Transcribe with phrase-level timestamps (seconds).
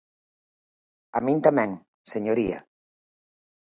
[1.17, 1.71] A min tamén,
[2.13, 2.59] señoría.